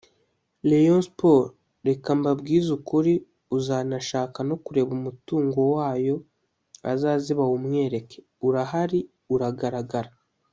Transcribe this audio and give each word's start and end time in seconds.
Rayon 0.69 1.01
Sports…reka 1.09 2.11
mbabwize 2.19 2.69
ukuri 2.79 3.13
uzanashaka 3.57 4.39
no 4.49 4.55
kureba 4.63 4.91
umutungo 4.99 5.59
wayo 5.75 6.15
azaze 6.91 7.31
bawumwereke… 7.39 8.17
urahari 8.47 8.99
uragaragara 9.33 10.09